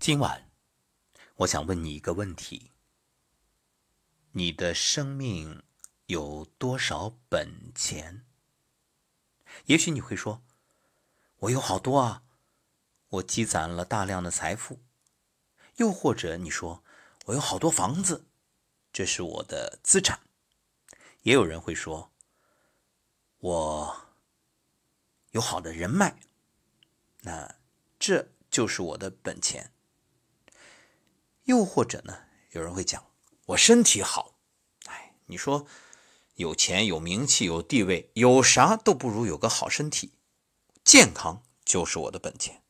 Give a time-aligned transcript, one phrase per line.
[0.00, 0.50] 今晚，
[1.36, 2.70] 我想问你一个问题：
[4.32, 5.62] 你的生命
[6.06, 8.24] 有多少本钱？
[9.66, 10.42] 也许你会说
[11.40, 12.22] ：“我有好多啊，
[13.10, 14.80] 我积攒了大量的财富。”
[15.76, 16.82] 又或者你说
[17.26, 18.24] ：“我有好多房子，
[18.94, 20.20] 这是我的资产。”
[21.24, 22.10] 也有人会说
[23.40, 24.06] ：“我
[25.32, 26.18] 有好的人脉，
[27.20, 27.56] 那
[27.98, 29.70] 这就是我的本钱。”
[31.50, 33.10] 又或者呢，有人会讲
[33.46, 34.38] ：“我身体好。”
[34.86, 35.66] 哎，你说
[36.34, 40.14] 有钱、有名气、有地位，有啥都不如有个好身体，
[40.84, 42.62] 健康就是我的本钱。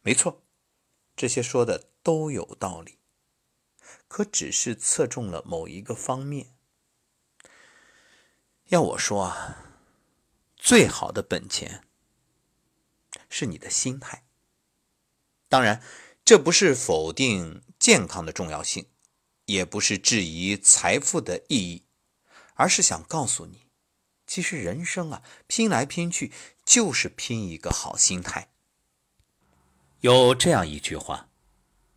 [0.00, 0.42] 没错，
[1.14, 2.98] 这些说的都有道理，
[4.08, 6.56] 可只是侧重了某一个方面。
[8.68, 9.58] 要我说啊，
[10.56, 11.84] 最好的本钱
[13.28, 14.24] 是你的心态。
[15.50, 15.82] 当然，
[16.24, 18.86] 这不是否定健康的重要性，
[19.44, 21.82] 也不是质疑财富的意义，
[22.54, 23.66] 而是想告诉你，
[24.26, 26.32] 其实人生啊，拼来拼去
[26.64, 28.48] 就是拼一个好心态。
[30.00, 31.28] 有这样一句话：“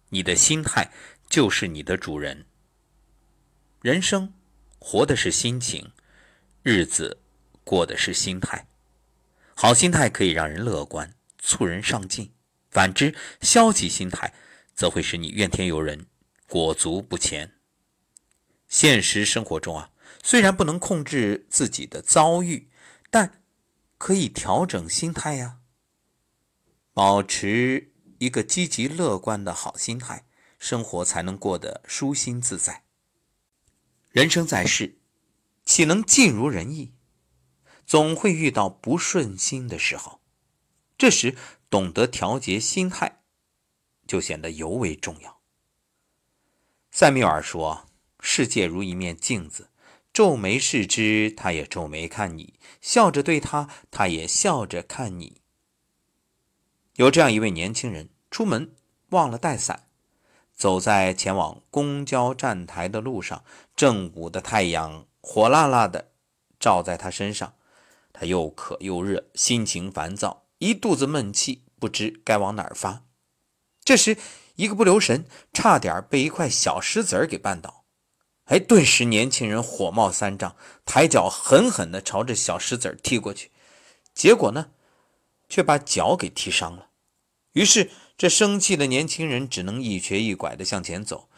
[0.09, 0.91] 你的心态
[1.29, 2.45] 就是你的主人。”
[3.81, 4.33] 人生
[4.79, 5.93] 活的是心情。
[6.63, 7.21] 日子
[7.63, 8.67] 过的是心态，
[9.55, 12.33] 好心态可以让人乐观，促人上进；
[12.69, 14.33] 反之，消极心态
[14.73, 16.07] 则会使你怨天尤人，
[16.47, 17.55] 裹足不前。
[18.67, 19.91] 现实生活中啊，
[20.23, 22.69] 虽然不能控制自己的遭遇，
[23.09, 23.43] 但
[23.97, 25.59] 可以调整心态呀。
[26.93, 30.25] 保持一个积极乐观的好心态，
[30.59, 32.83] 生活才能过得舒心自在。
[34.11, 34.99] 人生在世。
[35.63, 36.93] 岂能尽如人意？
[37.85, 40.21] 总会遇到不顺心的时候，
[40.97, 41.35] 这时
[41.69, 43.21] 懂得调节心态，
[44.07, 45.39] 就显得尤为重要。
[46.91, 47.87] 塞缪尔说
[48.19, 49.69] ：“世界如一面镜子，
[50.11, 55.41] 皱眉视之，他也皱眉看你；笑着对他，他也笑着看你。”
[56.95, 58.73] 有这样一位年轻人，出门
[59.09, 59.87] 忘了带伞，
[60.55, 63.43] 走在前往公交站台的路上，
[63.75, 65.05] 正午的太阳。
[65.21, 66.13] 火辣辣的
[66.57, 67.53] 照在他身上，
[68.13, 73.03] 他又渴又热，心情烦躁，一肚子闷气，不知该往哪儿发。
[73.83, 74.17] 这时，
[74.55, 77.85] 一个不留神，差点被一块小石子儿给绊倒。
[78.45, 80.55] 哎，顿时年轻人火冒三丈，
[80.85, 83.51] 抬脚狠狠地朝着小石子儿踢过去，
[84.13, 84.71] 结果呢，
[85.49, 86.89] 却把脚给踢伤了。
[87.53, 91.29] 于是，这生气的年轻人只能一瘸一拐地向前走。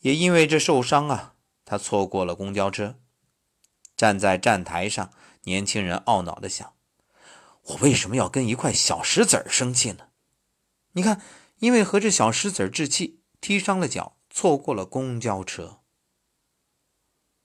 [0.00, 1.34] 也因为这受伤啊，
[1.64, 2.96] 他错过了公交车。
[3.96, 5.10] 站在站台上，
[5.44, 6.73] 年轻人懊恼地想
[7.64, 10.08] ：“我为什么要跟一块小石子儿生气呢？
[10.92, 11.22] 你看，
[11.58, 15.80] 因为和这小石子儿置气，踢伤了脚，错过了公交车。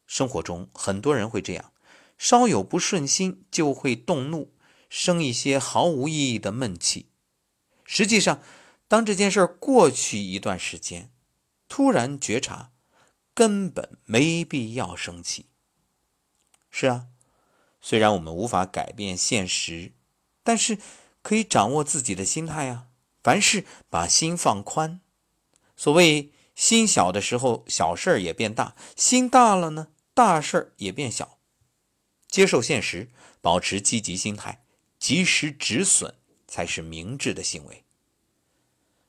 [0.05, 1.71] 生活中很多人会这样，
[2.17, 4.53] 稍有不顺心就会动怒，
[4.89, 7.11] 生一些毫无意义的闷气。
[7.85, 8.41] 实际上，
[8.87, 11.11] 当这件事过去一段时间，
[11.67, 12.71] 突然觉察，
[13.33, 15.45] 根本没必要生气。”
[16.69, 17.07] 是啊，
[17.79, 19.93] 虽然我们无法改变现实，
[20.43, 20.77] 但是
[21.21, 22.87] 可以掌握自己的心态啊。
[23.21, 25.01] 凡事把心放宽。
[25.75, 31.37] 所谓心小的时候，小事儿也变大；心大了呢，大事儿也变小。
[32.27, 33.09] 接受现实，
[33.41, 34.63] 保持积极心态，
[34.97, 36.15] 及时止损，
[36.47, 37.83] 才是明智的行为。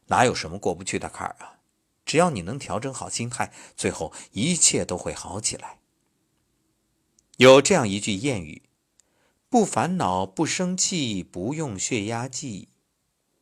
[0.07, 1.59] 哪有什么过不去的坎儿啊？
[2.05, 5.79] 只要你能调整好心态，最后一切都会好起来。
[7.37, 8.63] 有这样一句谚语
[9.51, 12.69] ：“不烦恼，不生气，不用血压计。”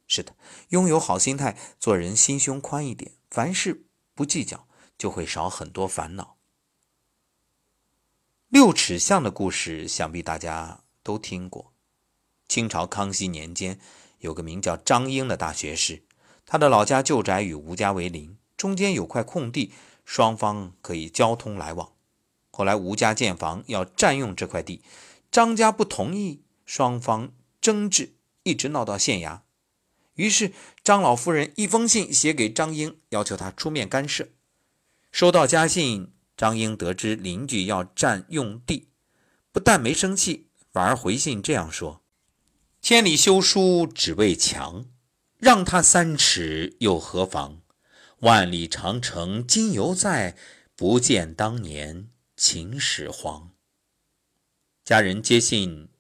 [0.09, 0.35] 是的，
[0.71, 4.67] 拥有好心态，做人心胸宽一点，凡事不计较，
[4.97, 6.39] 就会少很多烦恼。
[8.49, 11.75] 六尺巷的故事，想必大家都听过。
[12.49, 13.79] 清朝康熙年间，
[14.21, 16.05] 有个名叫张英的大学士，
[16.47, 19.75] 他的老家旧宅与吴家为邻，中间有块空地，
[20.07, 21.93] 双方可以交通来往。
[22.51, 24.83] 后来吴家建房要占用这块地，
[25.31, 29.41] 张家不同意，双方争执，一直闹到县衙。
[30.15, 30.53] 于是
[30.83, 34.29] 张老夫人一封信写给张英，要求他出面干涉。
[35.13, 38.89] 收到家信，张英得知邻居要占用地，
[39.53, 42.03] 不但没生气，反而回信这样说
[42.83, 44.87] ：“千里修书只为墙，
[45.37, 47.63] 让他三尺又何妨？
[48.21, 50.37] 万里长城今犹在，
[50.75, 53.51] 不见当年。”秦始皇
[54.89, 55.91] 家人接信，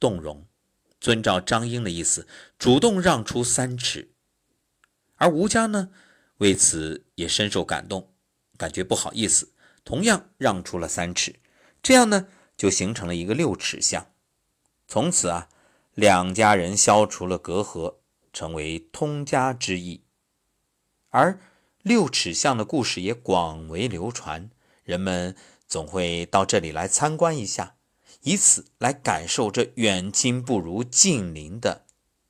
[0.00, 0.48] 动容，
[1.00, 2.26] 遵照张英的意思，
[2.58, 4.16] 主动让出三尺。
[5.14, 5.90] 而吴家呢，
[6.38, 8.12] 为此也深受感动，
[8.56, 9.52] 感觉不好意思，
[9.84, 11.36] 同样让出了三尺，
[11.80, 14.10] 这样呢，就形成了一个六尺巷。
[14.88, 15.48] 从此啊，
[15.94, 17.98] 两家人消除了隔阂，
[18.32, 20.02] 成为通家之意。
[21.10, 21.38] 而
[21.82, 24.50] 六尺巷的故事也广为流传，
[24.82, 25.36] 人们
[25.68, 27.76] 总会到这里来参观一下，
[28.22, 31.86] 以此来感受这远亲不如近邻的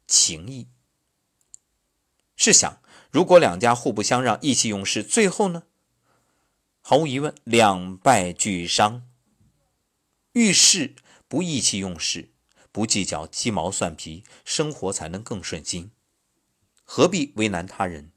[0.06, 0.68] 情谊。
[2.34, 2.80] 试想，
[3.10, 5.64] 如果两家互不相让，意气用事，最后呢？
[6.80, 9.06] 毫无疑问，两败俱伤。
[10.32, 10.96] 遇事
[11.28, 12.30] 不意气用事，
[12.72, 15.90] 不计较鸡毛蒜皮，生活才能更顺心。
[16.84, 18.12] 何必为难他人，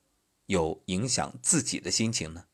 [0.46, 2.46] 又影响自己的心情呢？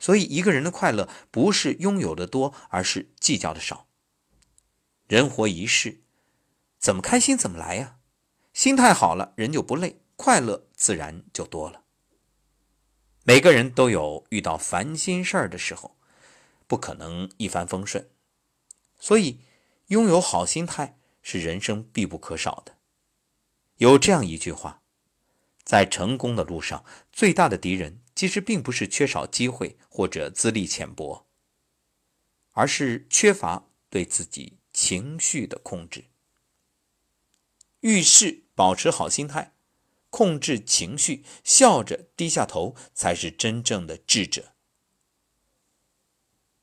[0.00, 3.85] 所以，一个人的快乐不是拥有的多，而是计较的少。
[5.06, 6.00] 人活一世，
[6.78, 7.98] 怎么开心怎么来呀？
[8.52, 10.00] 心态好了，人就不累。
[10.16, 11.84] 快乐自然就多了。
[13.22, 15.96] 每个人都有遇到烦心事儿的时候，
[16.66, 18.10] 不可能一帆风顺，
[18.98, 19.42] 所以
[19.88, 22.78] 拥有好心态是人生必不可少的。
[23.76, 24.82] 有这样一句话，
[25.62, 31.28] 在成功的路上，最大的敌人其实并不是缺少机会或者资历浅薄，
[32.52, 36.04] 而是缺乏对自己情绪的控制。
[37.80, 39.54] 遇事保持好心态。
[40.10, 44.52] 控制情绪，笑着低下头，才是真正的智者。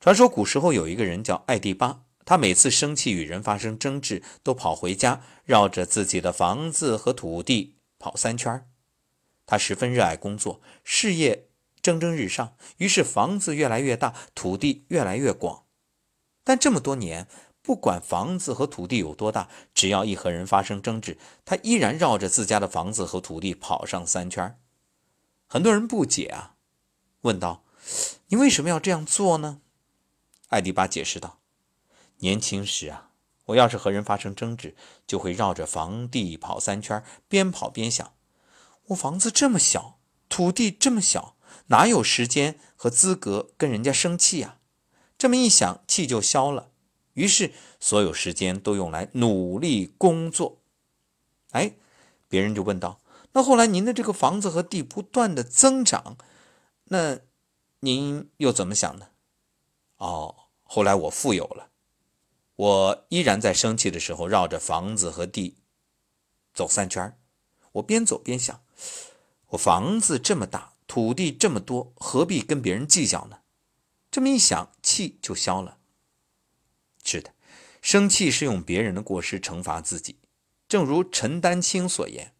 [0.00, 8.68] 传说古时候有一个人叫艾迪巴，他每次生气与人发生争执，都跑回家，绕着自己的房子和土地跑三圈。
[9.46, 11.48] 他十分热爱工作，事业
[11.80, 15.66] 蒸蒸日上，于是房子越来越大，土地越来越广。
[16.42, 17.28] 但这么多年，
[17.64, 21.16] 不管房子和土地有多大，只要一和人发生争执，
[21.46, 24.60] 他依然绕着自家的房子和土地跑上三圈。
[25.46, 26.56] 很多人不解啊，
[27.22, 27.64] 问道
[28.28, 29.62] ：“你为什么要这样做呢？”
[30.48, 31.40] 艾迪巴解释道
[32.20, 33.08] ：“年轻时啊，
[33.46, 34.76] 我要是和人发生争执，
[35.06, 38.12] 就会绕着房地跑三圈，边跑边想：
[38.88, 41.36] 我房子这么小，土地这么小，
[41.68, 44.58] 哪有时间和资格跟人家生气呀？
[45.16, 46.72] 这么一想，气就消了。”
[47.14, 50.58] 于是，所有时间都用来努力工作。
[51.50, 51.74] 哎，
[52.28, 53.00] 别人就问道
[53.32, 56.16] ：“那后来您的这个房子和地不断的增长，
[56.84, 57.18] 那
[57.80, 59.08] 您又怎么想呢？”
[59.98, 60.34] 哦，
[60.64, 61.70] 后来我富有了，
[62.56, 65.56] 我依然在生气的时候绕着房子和地
[66.52, 67.16] 走三圈。
[67.72, 68.60] 我边走边想：
[69.50, 73.38] 我房子这么大，土地这么多，何必跟别人计较呢？
[74.10, 75.78] 这么一想，气就消了。
[77.04, 77.32] 是的，
[77.80, 80.16] 生气是用别人的过失惩罚自己。
[80.66, 82.32] 正如陈丹青所言：“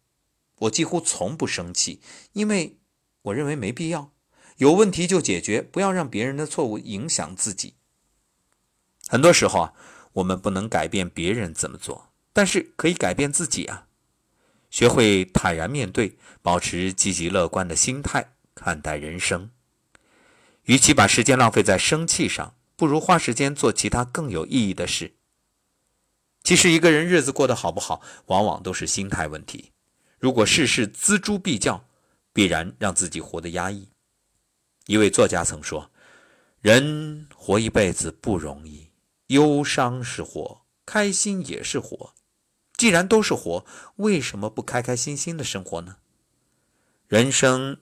[0.61, 2.01] 我几乎从不生气，
[2.33, 2.77] 因为
[3.21, 4.11] 我认为没必要。
[4.57, 7.75] 有问题就解决，不要让别人的错误影响自己。”
[9.07, 9.73] 很多时候啊，
[10.13, 13.87] 我们不能改变别人怎么做，但是可以改变自己啊。
[14.71, 19.51] 学会坦然面对，保持积极乐观的心态看待人生。
[20.63, 25.15] 与其把时间浪费在生气上，不如花时间做其他更有意义的事。
[26.43, 29.71] 其实，一个人日子过得好不好，往往都是心态问题。
[30.19, 31.87] 如果事事锱铢必较，
[32.33, 33.89] 必然让自己活得压抑。
[34.85, 35.89] 一位作家曾说
[36.61, 38.91] ：“人活一辈子不容易，
[39.27, 42.13] 忧伤是活，开心也是活。
[42.77, 43.65] 既然都是活，
[43.95, 45.97] 为什么不开开心心的生活呢？
[47.07, 47.77] 人生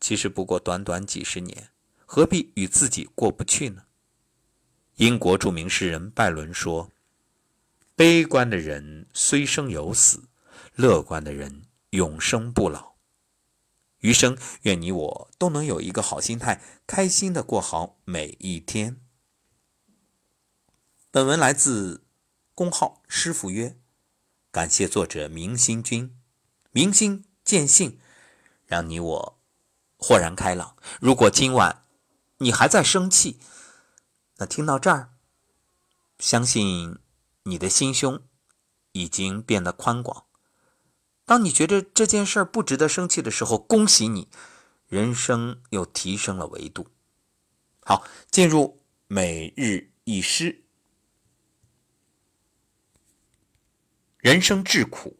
[0.00, 1.68] 其实不过短短几十年，
[2.04, 3.82] 何必与自己过不去呢？”
[4.98, 6.90] 英国著名诗人拜伦说
[7.94, 10.24] ：“悲观的人虽生有死，
[10.74, 12.94] 乐观的人永生不老。
[14.00, 19.00] 余生，愿你我都能有一个好心态，开心的过好每一天。”
[21.12, 22.02] 本文来自
[22.56, 23.76] 公号“师傅约”，
[24.50, 26.12] 感谢作者明心君。
[26.72, 28.00] 明心见性，
[28.66, 29.38] 让你我
[29.96, 30.76] 豁然开朗。
[31.00, 31.84] 如果今晚
[32.38, 33.38] 你还在生气，
[34.38, 35.14] 那听到这儿，
[36.18, 36.98] 相信
[37.42, 38.22] 你的心胸
[38.92, 40.26] 已经变得宽广。
[41.24, 44.28] 当你觉得这件事儿不值得生气的时候，恭喜你，
[44.86, 46.86] 人生又提升了维度。
[47.80, 50.64] 好，进入每日一诗。
[54.18, 55.18] 人生至苦，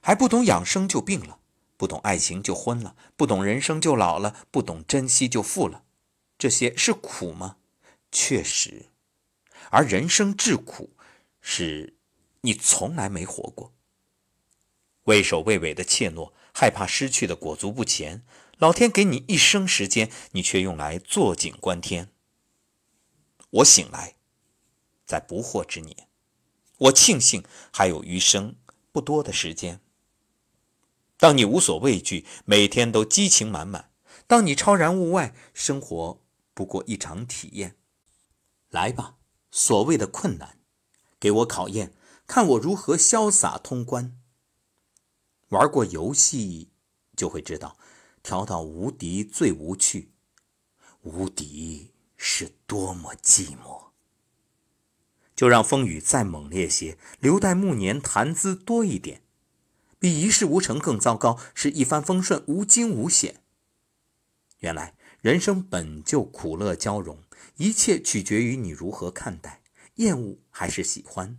[0.00, 1.38] 还不懂养生就病了，
[1.76, 5.83] 不懂爱情就昏了，不懂人生就老了，不懂珍惜就富了。
[6.44, 7.56] 这些是苦吗？
[8.12, 8.90] 确实，
[9.70, 10.90] 而人生至苦，
[11.40, 11.94] 是
[12.42, 13.72] 你从来没活过。
[15.04, 18.26] 畏首畏尾的怯懦，害怕失去的裹足不前。
[18.58, 22.10] 老天给你一生时间，你却用来坐井观天。
[23.48, 24.16] 我醒来，
[25.06, 26.08] 在不惑之年，
[26.76, 28.56] 我庆幸还有余生
[28.92, 29.80] 不多的时间。
[31.16, 33.88] 当你无所畏惧，每天都激情满满；
[34.26, 36.20] 当你超然物外，生活
[36.54, 37.76] 不过一场体验。
[38.70, 39.16] 来吧，
[39.50, 40.58] 所谓的困难，
[41.20, 41.92] 给我考验，
[42.26, 44.18] 看我如何潇洒通关。
[45.48, 46.70] 玩过游戏，
[47.16, 47.76] 就会知道，
[48.22, 50.12] 调到无敌最无趣，
[51.02, 53.90] 无敌是多么寂寞。
[55.36, 59.22] 就让风雨再猛烈些，留待暮年谈资多一点。
[59.98, 63.42] 比一事无成更糟糕，是一帆风顺无惊无险。
[64.58, 64.94] 原来
[65.24, 67.18] 人生本就苦乐交融，
[67.56, 69.62] 一切取决于你如何看待，
[69.94, 71.38] 厌恶还是喜欢。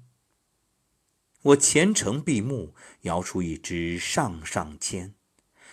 [1.44, 5.14] 我虔诚闭目，摇出一支上上签。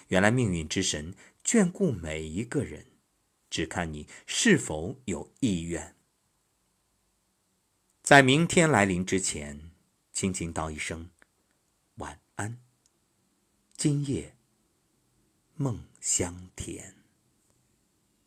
[0.08, 2.84] 原来命运之神眷顾每一个人，
[3.48, 5.96] 只看你是否有意愿。
[8.02, 9.70] 在明天来临之前，
[10.12, 11.08] 轻轻道一声
[11.94, 12.58] 晚安。
[13.74, 14.36] 今夜
[15.54, 17.01] 梦香甜。